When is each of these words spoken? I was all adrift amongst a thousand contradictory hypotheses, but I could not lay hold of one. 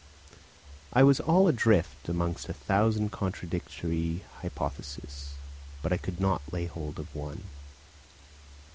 I 0.93 1.03
was 1.03 1.19
all 1.19 1.47
adrift 1.47 2.09
amongst 2.09 2.49
a 2.49 2.55
thousand 2.55 3.11
contradictory 3.11 4.23
hypotheses, 4.41 5.33
but 5.83 5.93
I 5.93 5.97
could 5.97 6.19
not 6.19 6.41
lay 6.51 6.65
hold 6.65 6.97
of 6.97 7.13
one. 7.15 7.43